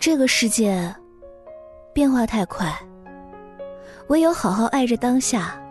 [0.00, 0.92] 这个世界
[1.92, 2.74] 变化太快，
[4.08, 5.62] 唯有好好爱着当下，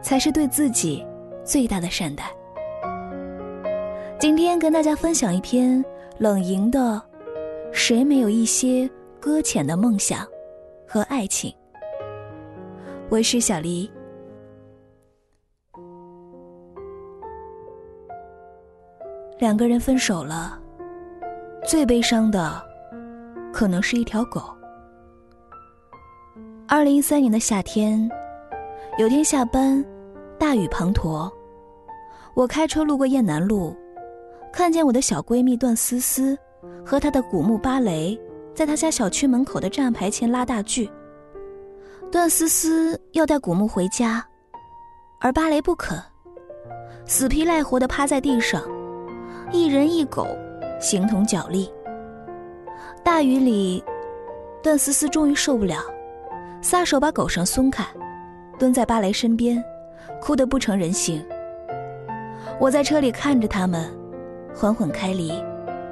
[0.00, 1.06] 才是对自己
[1.44, 2.24] 最大的善待。
[4.18, 5.84] 今天跟大家分享一篇
[6.16, 6.80] 冷莹的
[7.70, 8.88] 《谁没有一些
[9.20, 10.26] 搁浅的梦想
[10.86, 11.50] 和爱情》。
[13.10, 13.90] 我是小黎。
[19.38, 20.58] 两个人分手了，
[21.62, 22.67] 最悲伤的。
[23.58, 24.40] 可能是一条狗。
[26.68, 28.08] 二零一三年的夏天，
[28.98, 29.84] 有天下班，
[30.38, 31.28] 大雨滂沱，
[32.34, 33.76] 我开车路过雁南路，
[34.52, 36.38] 看见我的小闺蜜段思思
[36.86, 38.16] 和她的古墓芭蕾
[38.54, 40.88] 在她家小区门口的站牌前拉大锯。
[42.12, 44.24] 段思思要带古墓回家，
[45.20, 46.00] 而芭蕾不肯，
[47.06, 48.62] 死皮赖活的趴在地上，
[49.50, 50.28] 一人一狗，
[50.80, 51.68] 形同脚力。
[53.02, 53.82] 大雨里，
[54.62, 55.78] 段思思终于受不了，
[56.60, 57.84] 撒手把狗绳松开，
[58.58, 59.62] 蹲在芭蕾身边，
[60.20, 61.24] 哭得不成人形。
[62.60, 63.90] 我在车里看着他们，
[64.54, 65.32] 缓缓开离，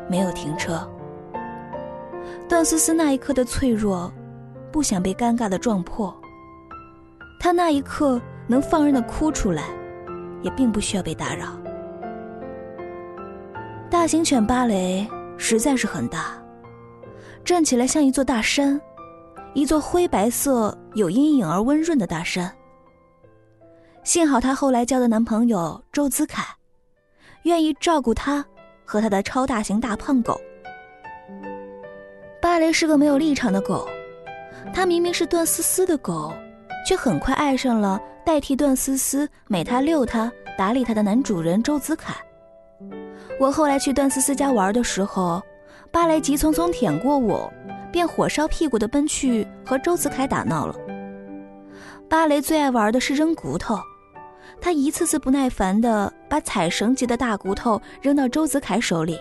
[0.09, 0.89] 没有停车。
[2.49, 4.13] 段思思那一刻的脆弱，
[4.71, 6.15] 不想被尴尬的撞破。
[7.41, 9.65] 她那一刻能放任的哭出来，
[10.43, 11.47] 也并不需要被打扰。
[13.91, 16.37] 大型犬芭蕾实在是很大。
[17.47, 18.79] 站起来像一座大山，
[19.55, 22.53] 一座灰白色、有阴影而温润的大山。
[24.03, 26.45] 幸好她后来交的男朋友周子凯，
[27.45, 28.45] 愿意照顾她
[28.85, 30.41] 和她的超大型大胖狗。
[32.43, 33.89] 芭蕾是个没有立场的狗，
[34.75, 36.35] 它明明是段思思的狗，
[36.85, 42.13] 却很快爱上了代替段思思美它、遛它、打理它的男主人周子凯。
[43.39, 45.41] 我后来去段思思家玩的时候。
[45.97, 47.51] 芭蕾急匆匆舔过我，
[47.91, 50.77] 便火烧屁股的奔去和周子凯打闹了。
[52.07, 53.81] 芭蕾最爱玩的是扔骨头，
[54.61, 59.19] 他一次次不耐烦地把踩绳级的大骨头扔到周子凯手里，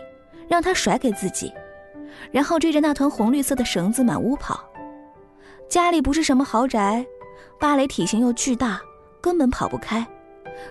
[0.50, 1.50] 让他甩给自己，
[2.30, 4.62] 然后追着那团红绿色的绳子满屋跑。
[5.69, 7.06] 家里不是什么豪宅，
[7.58, 8.81] 芭蕾体型又巨大，
[9.22, 10.06] 根本跑不开，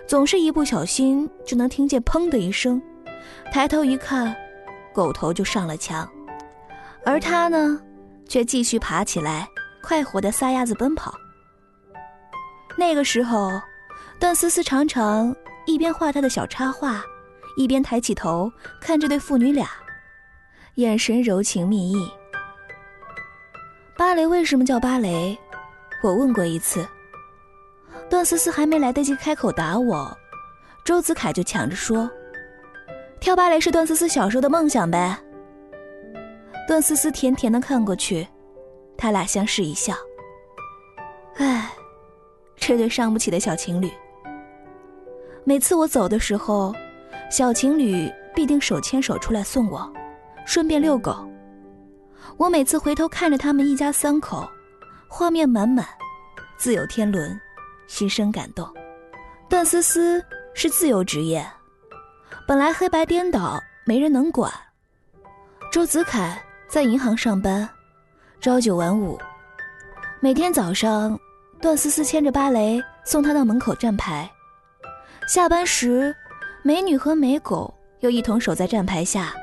[0.05, 2.79] 总是一不小心就能听见砰的一声，
[3.51, 4.35] 抬头一看。
[4.95, 6.09] 狗头就上了墙，
[7.05, 7.77] 而他呢，
[8.29, 9.45] 却继续爬起来，
[9.83, 11.13] 快活的撒丫子奔跑。
[12.77, 13.51] 那个时候，
[14.17, 15.35] 段思思常常
[15.65, 17.03] 一边画他的小插画，
[17.57, 19.67] 一边抬起头看这对父女俩，
[20.75, 22.09] 眼神柔情蜜意。
[23.97, 25.37] 芭蕾为什么叫芭蕾？
[26.01, 26.87] 我问过一次。
[28.09, 30.17] 段思思还没来得及开口答我，
[30.85, 32.09] 周子凯就抢着说。
[33.25, 35.17] 跳芭蕾是段思思小时候的梦想呗。
[36.67, 38.27] 段思思甜甜的看过去，
[38.95, 39.95] 他俩相视一笑。
[41.37, 41.73] 唉，
[42.55, 43.89] 这对伤不起的小情侣。
[45.43, 46.71] 每次我走的时候，
[47.31, 49.91] 小情侣必定手牵手出来送我，
[50.45, 51.27] 顺便遛狗。
[52.37, 54.47] 我每次回头看着他们一家三口，
[55.07, 55.83] 画面满满，
[56.59, 57.35] 自有天伦，
[57.87, 58.71] 心生感动。
[59.49, 61.43] 段思思是自由职业。
[62.47, 64.51] 本来黑白颠倒，没人能管。
[65.71, 67.67] 周子凯在银行上班，
[68.39, 69.17] 朝九晚五。
[70.19, 71.19] 每天早上，
[71.59, 74.29] 段思思牵着芭蕾送他到门口站牌。
[75.27, 76.15] 下班时，
[76.61, 79.33] 美女和美狗又一同守在站牌下，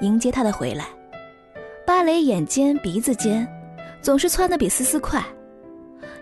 [0.00, 0.86] 迎接他的回来。
[1.84, 3.46] 芭蕾眼尖鼻子尖，
[4.00, 5.22] 总是窜得比思思快。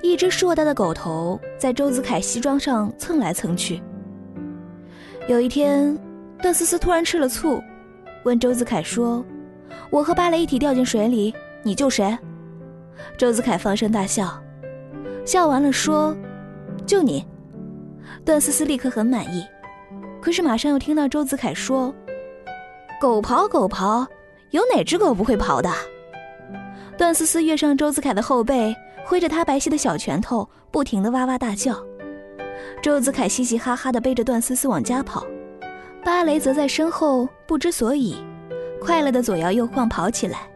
[0.03, 3.81] 一只硕大的狗头在周子凯西装上蹭来蹭去。
[5.29, 5.97] 有一天。
[6.45, 7.65] 段思思突然吃了醋，
[8.25, 9.25] 问周子凯说
[9.89, 12.19] ：“我和芭蕾一起掉进水里，你救谁？”
[13.17, 14.39] 周子凯放声大笑，
[15.25, 16.15] 笑完了说
[16.85, 17.27] ：“救你。”
[18.27, 19.43] 段思思立刻很满意，
[20.21, 21.95] 可是马上又听到周子凯说
[23.01, 24.07] ：“狗刨狗刨，
[24.51, 25.73] 有哪只狗不会刨的？”
[26.99, 28.77] 段思思跃上周子凯的后背，
[29.07, 31.83] 挥着他白皙的小拳头，不停的哇哇大叫。
[32.83, 35.27] 周子凯嘻嘻哈哈的背着段思思往家跑。
[36.05, 38.23] 芭蕾则在身后不知所以，
[38.79, 40.51] 快乐的左摇右晃跑起来。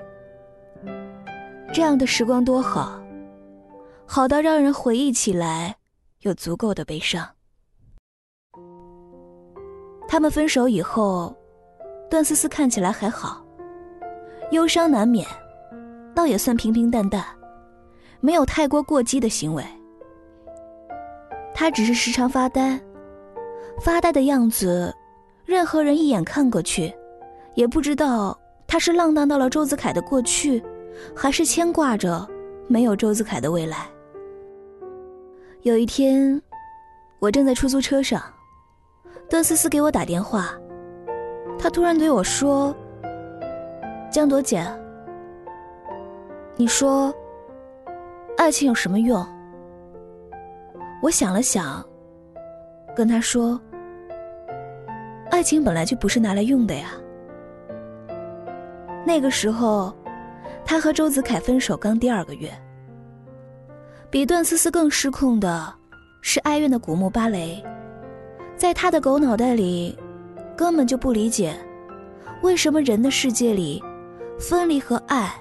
[1.72, 3.00] 这样的时光多好，
[4.06, 5.74] 好到让人回忆起来
[6.20, 7.26] 有足够的悲伤。
[10.06, 11.34] 他们分手以后，
[12.10, 13.42] 段思思看起来还好，
[14.50, 15.26] 忧伤难免，
[16.14, 17.24] 倒也算平平淡淡，
[18.20, 19.64] 没有太过过激的行为。
[21.54, 22.78] 他只是时常发呆，
[23.80, 24.94] 发呆的样子。
[25.48, 26.92] 任何人一眼看过去，
[27.54, 30.62] 也不知道他是浪荡到了周子凯的过去，
[31.16, 32.28] 还是牵挂着
[32.66, 33.86] 没有周子凯的未来？
[35.62, 36.38] 有一天，
[37.18, 38.22] 我正在出租车上，
[39.30, 40.52] 段思思给我打电话，
[41.58, 42.76] 她突然对我说
[44.12, 44.62] ：“江朵姐，
[46.56, 47.10] 你说，
[48.36, 49.26] 爱情有什么用？”
[51.00, 51.82] 我想了想，
[52.94, 53.58] 跟她说
[55.30, 56.92] ：“爱情本来就不是拿来用的呀。”
[59.06, 59.94] 那个时候，
[60.64, 62.50] 他和周子凯分手刚第二个月。
[64.10, 65.74] 比段思思更失控的，
[66.22, 67.62] 是哀怨的古墓芭蕾。
[68.56, 69.96] 在他的狗脑袋里，
[70.56, 71.54] 根本就不理解，
[72.42, 73.82] 为什么人的世界里，
[74.38, 75.32] 分离和爱，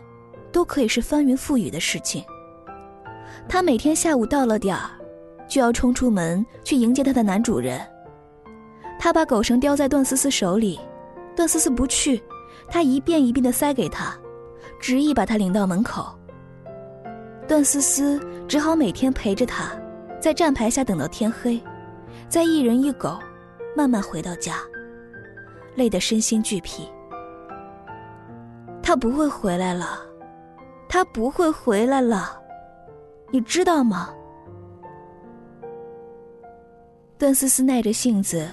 [0.51, 2.24] 都可以是翻云覆雨的事情。
[3.48, 4.92] 他每天下午到了点儿，
[5.48, 7.81] 就要冲出门去迎接他的男主人。
[9.00, 10.80] 他把狗绳叼在段思思手里，
[11.36, 12.22] 段思思不去。
[12.70, 14.14] 他一遍一遍的塞给他，
[14.80, 16.08] 执意把他领到门口。
[17.48, 19.72] 段思思只好每天陪着他，
[20.20, 21.62] 在站牌下等到天黑，
[22.28, 23.18] 再一人一狗，
[23.74, 24.56] 慢慢回到家，
[25.76, 26.90] 累得身心俱疲。
[28.84, 30.02] 他不会回来了，
[30.90, 32.38] 他不会回来了，
[33.32, 34.10] 你知道吗？
[37.18, 38.46] 段思思耐着性子，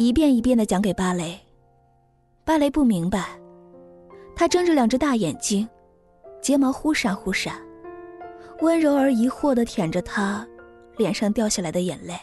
[0.00, 1.38] 一遍一遍的讲给芭蕾。
[2.42, 3.38] 芭蕾不明白，
[4.34, 5.68] 他睁着两只大眼睛，
[6.40, 7.60] 睫毛忽闪忽闪，
[8.62, 10.48] 温柔而疑惑的舔着他
[10.96, 12.14] 脸上掉下来的眼泪。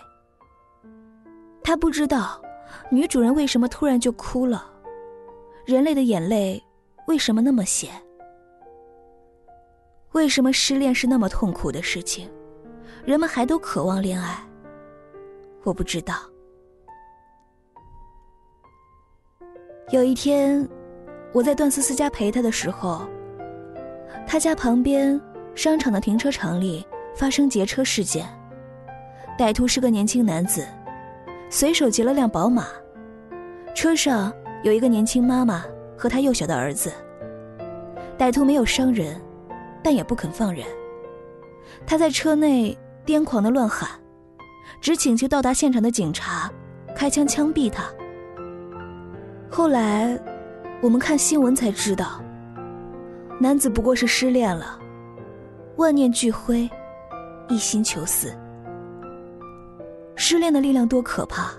[1.63, 2.41] 他不知道，
[2.89, 4.67] 女主人为什么突然就哭了，
[5.63, 6.59] 人类的眼泪
[7.05, 7.91] 为什么那么咸？
[10.13, 12.27] 为什么失恋是那么痛苦的事情，
[13.05, 14.43] 人们还都渴望恋爱？
[15.61, 16.15] 我不知道。
[19.89, 20.67] 有一天，
[21.31, 23.07] 我在段思思家陪她的时候，
[24.27, 25.19] 他家旁边
[25.55, 26.85] 商场的停车场里
[27.15, 28.27] 发生劫车事件。
[29.39, 30.67] 歹徒是个年轻男子，
[31.49, 32.65] 随手劫了辆宝马，
[33.73, 35.63] 车上有一个年轻妈妈
[35.97, 36.91] 和他幼小的儿子。
[38.17, 39.15] 歹徒没有伤人，
[39.81, 40.65] 但也不肯放人。
[41.85, 43.89] 他在车内癫狂的乱喊，
[44.81, 46.51] 只请求到达现场的警察
[46.93, 47.85] 开枪枪毙他。
[49.49, 50.19] 后来，
[50.81, 52.21] 我们看新闻才知道，
[53.39, 54.77] 男子不过是失恋了，
[55.77, 56.69] 万念俱灰，
[57.47, 58.31] 一心求死。
[60.15, 61.51] 失恋的力量多可怕！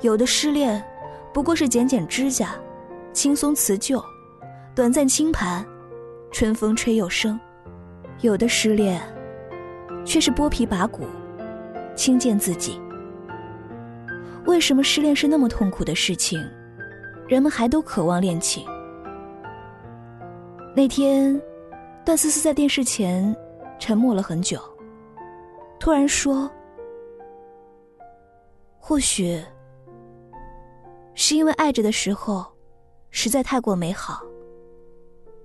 [0.00, 0.82] 有的失恋
[1.32, 2.54] 不过是剪剪指甲，
[3.12, 4.02] 轻松辞旧，
[4.74, 5.64] 短暂清盘，
[6.30, 7.38] 春风吹又生；
[8.20, 9.00] 有的失恋
[10.04, 11.02] 却是剥皮拔骨，
[11.96, 12.80] 轻贱自己。
[14.46, 16.38] 为什么失恋是那么痛苦的事情，
[17.26, 18.66] 人们还都渴望恋情？
[20.76, 21.40] 那天，
[22.04, 23.34] 段思思在电视前
[23.78, 24.60] 沉默了很久，
[25.80, 26.50] 突然说
[28.78, 29.42] ：“或许
[31.14, 32.44] 是因为爱着的时候
[33.10, 34.22] 实在太过美好，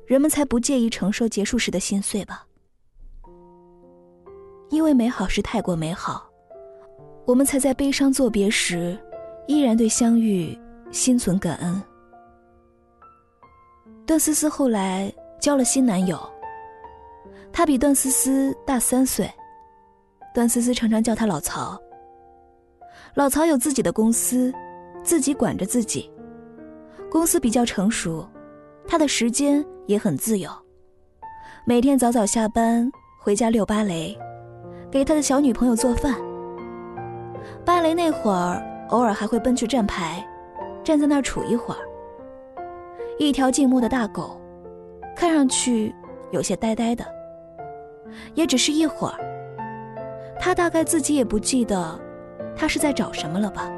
[0.05, 2.45] 人们才不介意承受结束时的心碎吧？
[4.69, 6.28] 因为美好是太过美好。”
[7.29, 8.97] 我们才在悲伤作别时，
[9.45, 10.57] 依然对相遇
[10.89, 11.79] 心存感恩。
[14.03, 16.19] 段思思后来交了新男友，
[17.53, 19.31] 他比段思思大三岁，
[20.33, 21.79] 段思思常常叫他老曹。
[23.13, 24.51] 老曹有自己的公司，
[25.03, 26.11] 自己管着自己，
[27.11, 28.27] 公司比较成熟，
[28.87, 30.49] 他的时间也很自由，
[31.63, 34.17] 每天早早下班回家遛芭蕾，
[34.89, 36.28] 给他的小女朋友做饭。
[37.65, 40.25] 芭蕾那会儿，偶尔还会奔去站牌，
[40.83, 41.79] 站在那儿杵一会儿。
[43.17, 44.39] 一条静默的大狗，
[45.15, 45.93] 看上去
[46.31, 47.05] 有些呆呆的，
[48.33, 49.15] 也只是一会儿。
[50.39, 51.99] 他大概自己也不记得，
[52.55, 53.69] 他是在找什么了吧。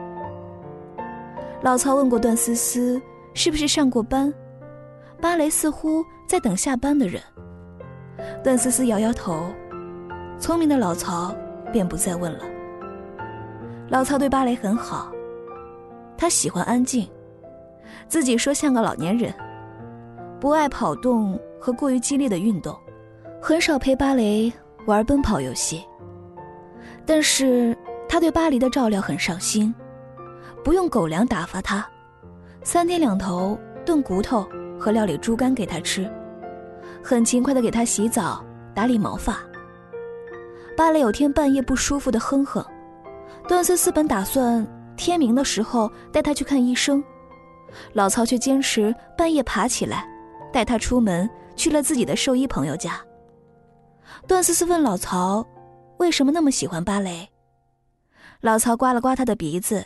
[1.61, 3.01] 老曹问过段思思，
[3.33, 4.33] 是不是上过班？
[5.19, 7.21] 芭蕾似乎在等下班的人。
[8.43, 9.47] 段思思摇摇头，
[10.39, 11.35] 聪明的老曹
[11.71, 12.45] 便不再问了。
[13.91, 15.11] 老曹对芭蕾很好，
[16.17, 17.05] 他喜欢安静，
[18.07, 19.33] 自己说像个老年人，
[20.39, 22.73] 不爱跑动和过于激烈的运动，
[23.41, 24.49] 很少陪芭蕾
[24.85, 25.85] 玩奔跑游戏。
[27.05, 29.75] 但是他对巴黎的照料很上心，
[30.63, 31.85] 不用狗粮打发他，
[32.63, 34.47] 三天两头炖骨头
[34.79, 36.09] 和料理猪肝给他吃，
[37.03, 38.41] 很勤快的给他洗澡、
[38.73, 39.39] 打理毛发。
[40.77, 42.65] 芭蕾有天半夜不舒服的哼哼。
[43.51, 44.65] 段思思本打算
[44.95, 47.03] 天明的时候带他去看医生，
[47.91, 50.07] 老曹却坚持半夜爬起来，
[50.53, 53.01] 带他出门去了自己的兽医朋友家。
[54.25, 55.45] 段思思问老曹
[55.99, 57.27] ：“为什么那么喜欢芭蕾？”
[58.39, 59.85] 老曹刮了刮他的鼻子，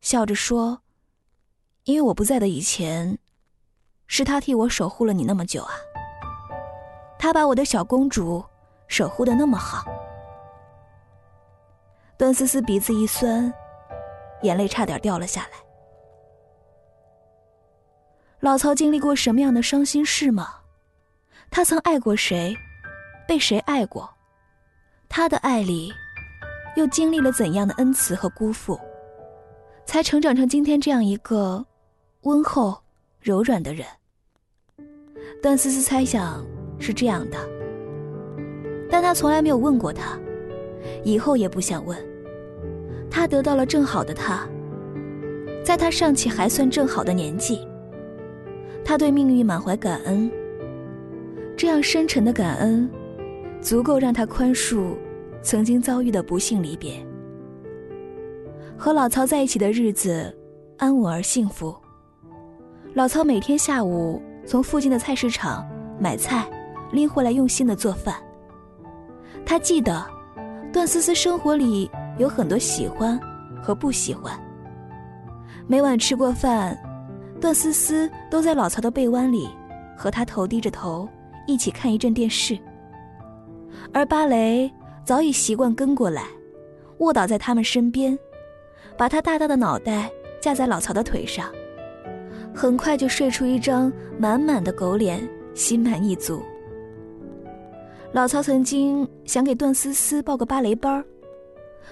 [0.00, 0.78] 笑着说
[1.86, 3.18] ：“因为我不在的以前，
[4.06, 5.74] 是他替我守护了你那么久啊。
[7.18, 8.44] 他把我的小公主
[8.86, 9.84] 守护的那么好。”
[12.16, 13.52] 段思思鼻子一酸，
[14.42, 15.48] 眼泪差点掉了下来。
[18.40, 20.48] 老曹经历过什么样的伤心事吗？
[21.50, 22.54] 他曾爱过谁，
[23.26, 24.08] 被谁爱过？
[25.08, 25.92] 他的爱里，
[26.76, 28.78] 又经历了怎样的恩慈和辜负，
[29.84, 31.64] 才成长成今天这样一个
[32.22, 32.76] 温厚、
[33.20, 33.86] 柔软的人？
[35.42, 36.44] 段思思猜想
[36.78, 37.38] 是这样的，
[38.90, 40.18] 但他从来没有问过他，
[41.02, 41.96] 以后也不想问。
[43.10, 44.48] 他得到了正好的他，
[45.64, 47.66] 在他尚且还算正好的年纪。
[48.84, 50.30] 他对命运满怀感恩，
[51.56, 52.90] 这样深沉的感恩，
[53.60, 54.94] 足够让他宽恕
[55.42, 56.94] 曾经遭遇的不幸离别。
[58.76, 60.36] 和老曹在一起的日子，
[60.76, 61.74] 安稳而幸福。
[62.94, 65.66] 老曹每天下午从附近的菜市场
[65.98, 66.46] 买菜，
[66.92, 68.16] 拎回来用心的做饭。
[69.46, 70.04] 他记得，
[70.74, 71.88] 段思思生活里
[72.18, 73.16] 有很多喜欢
[73.62, 74.36] 和不喜欢。
[75.68, 76.76] 每晚吃过饭。
[77.40, 79.48] 段思思都在老曹的被弯里，
[79.96, 81.08] 和他头低着头
[81.46, 82.58] 一起看一阵电视。
[83.92, 84.68] 而芭蕾
[85.04, 86.24] 早已习惯跟过来，
[86.98, 88.18] 卧倒在他们身边，
[88.96, 91.52] 把他大大的脑袋架在老曹的腿上，
[92.52, 96.42] 很快就睡出一张满满的狗脸，心满意足。
[98.14, 101.04] 老曹曾经想给段思思报个芭蕾班儿，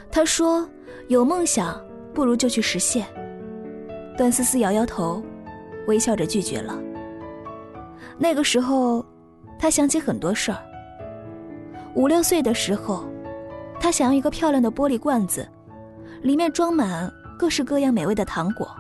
[0.09, 0.65] 他说
[1.11, 3.05] ：“有梦想，不如就去实现。”
[4.17, 5.21] 段思思摇摇头。
[5.89, 6.81] 微笑着拒绝了。
[8.17, 9.05] 那个时候，
[9.59, 10.59] 他想起很多事儿。
[11.97, 13.05] 五六岁的时候，
[13.81, 15.45] 他想要一个漂亮的玻璃罐子，
[16.23, 18.71] 里面装满各式各样美味的糖果。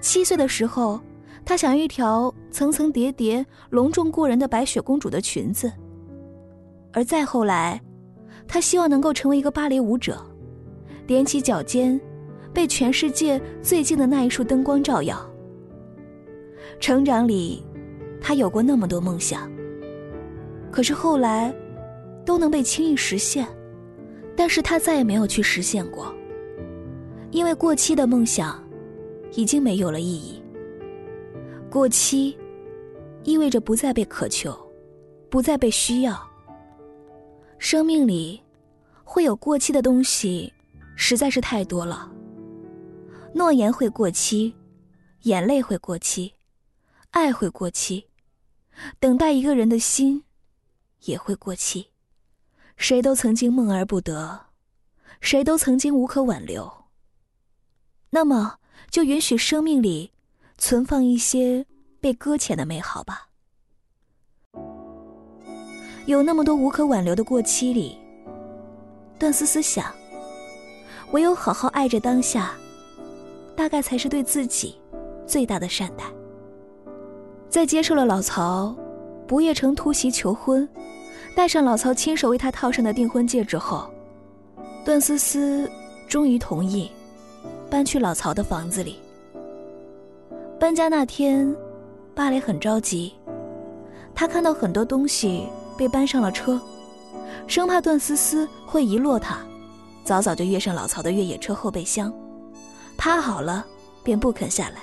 [0.00, 1.00] 七岁的时候，
[1.44, 5.72] 他想要一条层层叠叠、隆重过人的白雪公主的裙子。
[6.96, 7.78] 而再后来，
[8.48, 10.18] 他希望能够成为一个芭蕾舞者，
[11.06, 12.00] 踮起脚尖，
[12.54, 15.30] 被全世界最近的那一束灯光照耀。
[16.80, 17.62] 成长里，
[18.18, 19.46] 他有过那么多梦想，
[20.72, 21.54] 可是后来，
[22.24, 23.46] 都能被轻易实现，
[24.34, 26.10] 但是他再也没有去实现过，
[27.30, 28.58] 因为过期的梦想，
[29.34, 30.42] 已经没有了意义。
[31.68, 32.34] 过期，
[33.22, 34.56] 意味着不再被渴求，
[35.28, 36.18] 不再被需要。
[37.58, 38.40] 生命里，
[39.02, 40.52] 会有过期的东西，
[40.94, 42.10] 实在是太多了。
[43.34, 44.54] 诺言会过期，
[45.22, 46.32] 眼泪会过期。
[47.10, 48.06] 爱会过期，
[49.00, 50.22] 等待一个人的心
[51.04, 51.88] 也会过期。
[52.76, 54.48] 谁都曾经梦而不得，
[55.20, 56.84] 谁都曾经无可挽留。
[58.10, 58.58] 那么，
[58.90, 60.12] 就允许生命里
[60.58, 61.64] 存放一些
[62.00, 63.28] 被搁浅的美好吧。
[66.06, 67.98] 有那么多无可挽留的过期里，
[69.18, 69.92] 段思思想，
[71.10, 72.54] 唯有好好爱着当下，
[73.56, 74.76] 大概才是对自己
[75.26, 76.04] 最大的善待。
[77.48, 78.74] 在接受了老曹
[79.26, 80.68] 不夜城突袭求婚，
[81.34, 83.90] 戴上老曹亲手为他套上的订婚戒指后，
[84.84, 85.68] 段思思
[86.06, 86.88] 终于同意
[87.68, 89.00] 搬去老曹的房子里。
[90.56, 91.52] 搬家那天，
[92.14, 93.12] 芭蕾很着急，
[94.14, 96.60] 他看到很多东西被搬上了车，
[97.46, 99.38] 生怕段思思会遗落他，
[100.04, 102.12] 早早就跃上老曹的越野车后备箱，
[102.96, 103.64] 趴好了
[104.02, 104.76] 便不肯下来。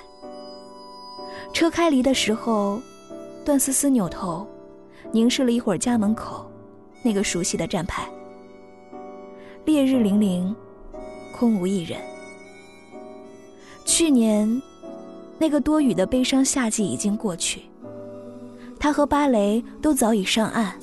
[1.52, 2.80] 车开离的时候，
[3.44, 4.46] 段思思扭头，
[5.12, 6.50] 凝视了一会儿家门口
[7.02, 8.08] 那个熟悉的站牌。
[9.64, 10.54] 烈日凛凛，
[11.36, 12.00] 空无一人。
[13.84, 14.62] 去年，
[15.38, 17.62] 那个多雨的悲伤夏季已经过去，
[18.84, 20.74] 他和芭蕾都早已上岸，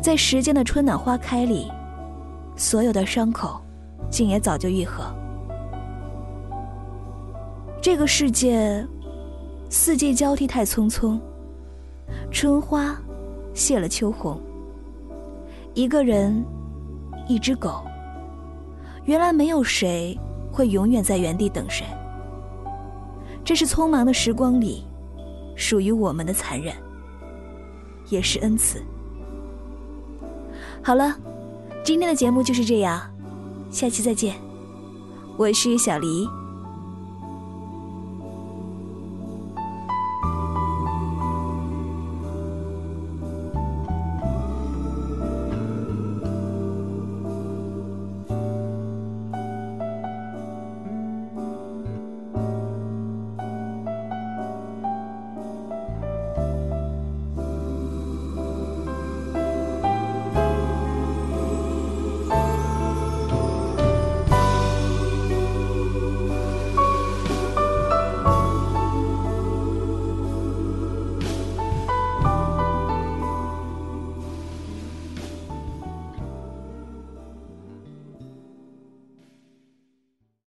[0.00, 1.68] 在时间的春暖花开里，
[2.54, 3.60] 所有的伤口，
[4.08, 5.02] 竟也早就愈合。
[7.82, 8.86] 这个世界。
[9.68, 11.18] 四季交替太匆匆，
[12.30, 12.96] 春花
[13.54, 14.40] 谢了秋红。
[15.74, 16.44] 一个人，
[17.26, 17.82] 一只狗。
[19.04, 20.16] 原来没有谁
[20.52, 21.84] 会永远在原地等谁。
[23.44, 24.84] 这是匆忙的时光里，
[25.56, 26.72] 属于我们的残忍，
[28.14, 28.80] 也是恩赐。
[30.80, 31.16] 好了，
[31.84, 33.02] 今天的节目就是这样，
[33.70, 34.36] 下期再见。
[35.36, 36.28] 我是小黎。